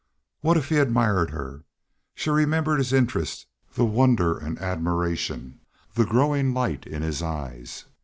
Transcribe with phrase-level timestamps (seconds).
[0.39, 1.63] What if he admired her?
[2.15, 5.59] She remembered his interest, the wonder and admiration,
[5.93, 7.85] the growing light in his eyes.